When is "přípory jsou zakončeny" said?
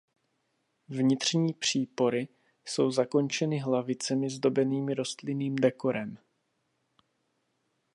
1.53-3.59